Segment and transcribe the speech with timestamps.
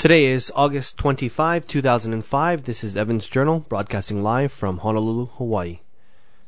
[0.00, 2.64] Today is August 25, 2005.
[2.64, 5.80] This is Evan's Journal, broadcasting live from Honolulu, Hawaii.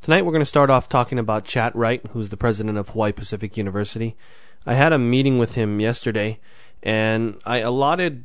[0.00, 3.12] Tonight we're going to start off talking about Chatt Wright, who's the president of Hawaii
[3.12, 4.16] Pacific University.
[4.64, 6.40] I had a meeting with him yesterday,
[6.82, 8.24] and I allotted,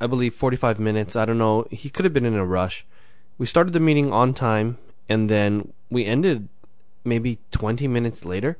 [0.00, 1.14] I believe, 45 minutes.
[1.14, 1.66] I don't know.
[1.70, 2.86] He could have been in a rush.
[3.36, 4.78] We started the meeting on time,
[5.10, 6.48] and then we ended
[7.04, 8.56] maybe 20 minutes later.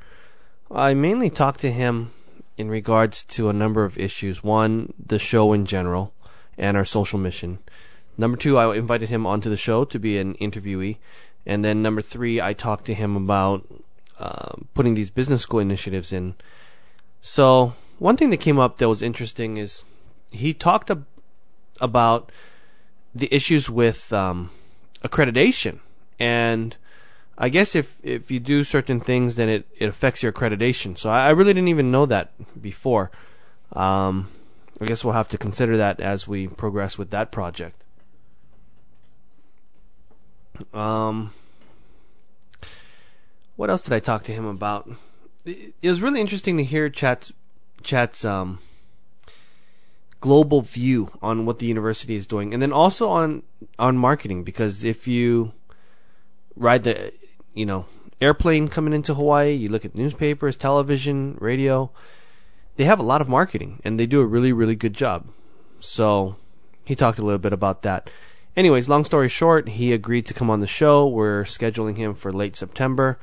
[0.70, 2.12] I mainly talked to him
[2.58, 4.42] in regards to a number of issues.
[4.42, 6.12] One, the show in general
[6.58, 7.60] and our social mission.
[8.18, 10.96] Number two, I invited him onto the show to be an interviewee.
[11.46, 13.64] And then number three, I talked to him about
[14.18, 16.34] uh, putting these business school initiatives in.
[17.20, 19.84] So one thing that came up that was interesting is
[20.32, 21.06] he talked ab-
[21.80, 22.32] about
[23.14, 24.50] the issues with um,
[25.04, 25.78] accreditation
[26.18, 26.76] and
[27.40, 30.98] I guess if if you do certain things, then it, it affects your accreditation.
[30.98, 33.12] So I, I really didn't even know that before.
[33.72, 34.28] Um,
[34.80, 37.84] I guess we'll have to consider that as we progress with that project.
[40.74, 41.32] Um,
[43.54, 44.90] what else did I talk to him about?
[45.44, 47.32] It, it was really interesting to hear Chatt's
[47.84, 48.58] Chatt's um,
[50.20, 53.44] global view on what the university is doing, and then also on
[53.78, 54.42] on marketing.
[54.42, 55.52] Because if you
[56.56, 57.12] ride the
[57.58, 57.86] you know,
[58.20, 61.90] airplane coming into Hawaii, you look at newspapers, television, radio,
[62.76, 65.26] they have a lot of marketing and they do a really, really good job.
[65.80, 66.36] So
[66.84, 68.10] he talked a little bit about that.
[68.56, 71.06] Anyways, long story short, he agreed to come on the show.
[71.06, 73.18] We're scheduling him for late September,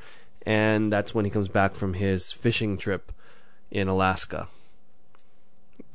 [0.46, 3.12] and that's when he comes back from his fishing trip
[3.70, 4.48] in Alaska.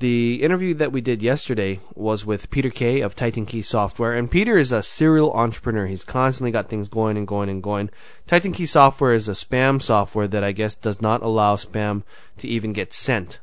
[0.02, 4.32] The interview that we did yesterday was with Peter Kay of Titan Key Software, and
[4.32, 5.86] Peter is a serial entrepreneur.
[5.86, 7.92] He's constantly got things going and going and going.
[8.26, 12.02] Titan Key Software is a spam software that I guess does not allow spam
[12.40, 13.38] to even get sent.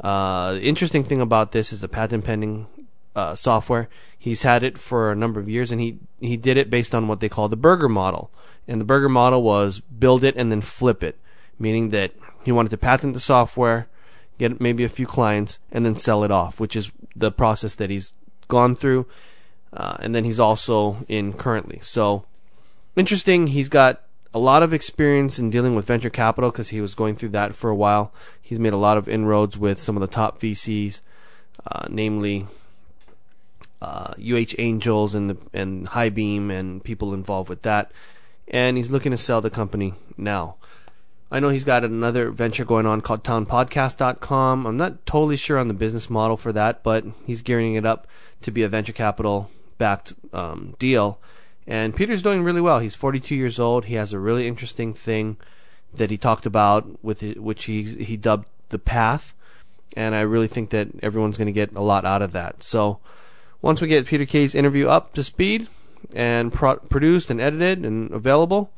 [0.00, 2.66] Uh, the interesting thing about this is the patent pending
[3.14, 3.88] uh, software.
[4.18, 7.06] He's had it for a number of years, and he he did it based on
[7.06, 8.32] what they call the burger model.
[8.66, 11.16] And the burger model was build it and then flip it,
[11.60, 12.10] meaning that
[12.42, 13.86] he wanted to patent the software
[14.40, 17.90] get maybe a few clients, and then sell it off, which is the process that
[17.90, 18.14] he's
[18.48, 19.06] gone through.
[19.72, 21.78] Uh, and then he's also in currently.
[21.80, 22.24] So
[22.96, 23.48] interesting.
[23.48, 24.02] He's got
[24.34, 27.54] a lot of experience in dealing with venture capital because he was going through that
[27.54, 28.12] for a while.
[28.40, 31.00] He's made a lot of inroads with some of the top VCs,
[31.70, 32.46] uh, namely
[33.80, 37.92] uh, UH Angels and the and Highbeam and people involved with that.
[38.48, 40.56] And he's looking to sell the company now.
[41.30, 44.66] I know he's got another venture going on called townpodcast.com.
[44.66, 48.08] I'm not totally sure on the business model for that, but he's gearing it up
[48.42, 49.48] to be a venture capital
[49.78, 51.20] backed um, deal.
[51.66, 52.80] And Peter's doing really well.
[52.80, 53.84] He's 42 years old.
[53.84, 55.36] He has a really interesting thing
[55.94, 59.34] that he talked about with which he he dubbed the path,
[59.96, 62.62] and I really think that everyone's going to get a lot out of that.
[62.62, 62.98] So
[63.62, 65.68] once we get Peter Kay's interview up to speed
[66.12, 68.72] and pro- produced and edited and available,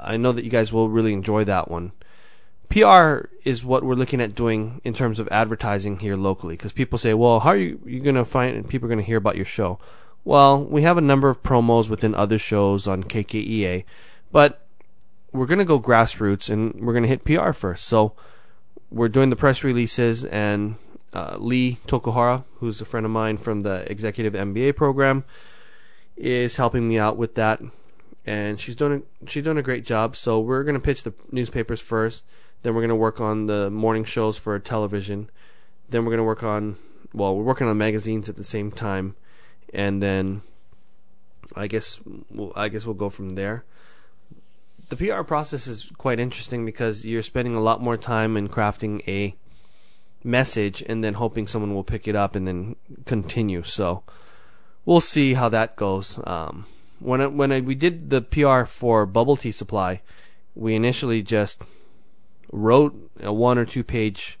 [0.00, 1.92] I know that you guys will really enjoy that one.
[2.68, 6.98] PR is what we're looking at doing in terms of advertising here locally because people
[6.98, 9.18] say, well, how are you, you going to find and people are going to hear
[9.18, 9.78] about your show?
[10.24, 13.84] Well, we have a number of promos within other shows on KKEA,
[14.30, 14.64] but
[15.32, 17.86] we're going to go grassroots and we're going to hit PR first.
[17.86, 18.12] So
[18.90, 20.76] we're doing the press releases and
[21.12, 25.24] uh, Lee Tokuhara, who's a friend of mine from the executive MBA program,
[26.16, 27.60] is helping me out with that
[28.30, 30.14] and she's doing a, she's doing a great job.
[30.14, 32.22] So we're gonna pitch the newspapers first,
[32.62, 35.28] then we're gonna work on the morning shows for television,
[35.88, 36.76] then we're gonna work on
[37.12, 39.16] well, we're working on magazines at the same time,
[39.74, 40.42] and then
[41.56, 42.00] I guess
[42.30, 43.64] we'll, I guess we'll go from there.
[44.90, 49.02] The PR process is quite interesting because you're spending a lot more time in crafting
[49.08, 49.34] a
[50.22, 52.76] message and then hoping someone will pick it up and then
[53.06, 53.64] continue.
[53.64, 54.04] So
[54.84, 56.20] we'll see how that goes.
[56.24, 56.66] Um,
[57.00, 60.02] when I, when I, we did the PR for bubble tea supply,
[60.54, 61.60] we initially just
[62.52, 64.38] wrote a one or two page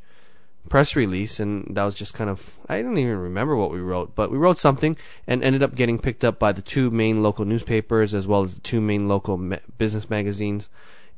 [0.68, 4.14] press release, and that was just kind of I don't even remember what we wrote,
[4.14, 4.96] but we wrote something
[5.26, 8.54] and ended up getting picked up by the two main local newspapers as well as
[8.54, 10.68] the two main local ma- business magazines,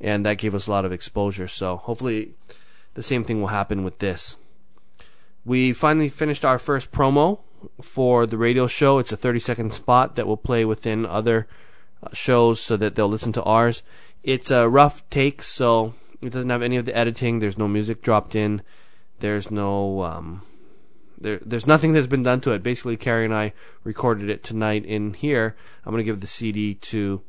[0.01, 1.49] and that gave us a lot of exposure.
[1.49, 2.35] So hopefully,
[2.95, 4.37] the same thing will happen with this.
[5.45, 7.41] We finally finished our first promo
[7.81, 8.99] for the radio show.
[8.99, 11.47] It's a 30 second spot that will play within other
[12.03, 13.83] uh, shows so that they'll listen to ours.
[14.23, 17.39] It's a rough take, so it doesn't have any of the editing.
[17.39, 18.63] There's no music dropped in.
[19.19, 20.43] There's no um,
[21.21, 22.63] there, there's nothing that's been done to it.
[22.63, 23.53] Basically, Carrie and I
[23.85, 25.57] recorded it tonight in here.
[25.85, 27.23] I'm gonna give the CD to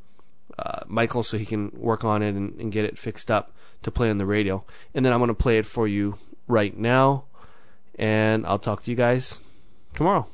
[0.57, 3.51] uh, Michael so he can work on it and, and get it fixed up
[3.83, 4.65] to play on the radio.
[4.93, 7.25] And then I'm gonna play it for you right now.
[7.95, 9.39] And I'll talk to you guys
[9.93, 10.27] tomorrow.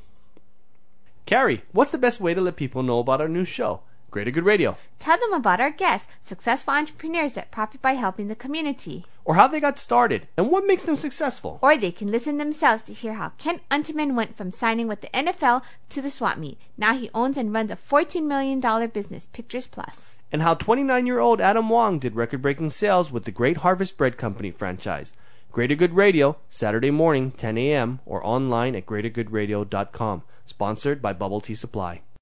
[1.26, 3.82] Carrie, what's the best way to let people know about our new show?
[4.10, 4.76] Greater Good Radio.
[4.98, 9.04] Tell them about our guests, successful entrepreneurs that profit by helping the community.
[9.24, 11.60] Or how they got started and what makes them successful.
[11.62, 15.08] Or they can listen themselves to hear how Kent Unterman went from signing with the
[15.08, 16.58] NFL to the swap meet.
[16.76, 20.16] Now he owns and runs a $14 million business, Pictures Plus.
[20.32, 23.96] And how 29 year old Adam Wong did record breaking sales with the Great Harvest
[23.96, 25.12] Bread Company franchise.
[25.52, 30.22] Greater Good Radio, Saturday morning, 10 a.m., or online at greatergoodradio.com.
[30.46, 32.02] Sponsored by Bubble Tea Supply.